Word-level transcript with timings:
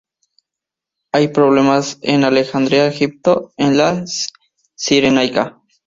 Hay 1.13 1.27
problemas 1.27 1.99
en 2.01 2.23
Alejandría, 2.23 2.87
Egipto, 2.87 3.53
en 3.55 3.77
la 3.77 4.03
Cirenaica. 4.75 5.61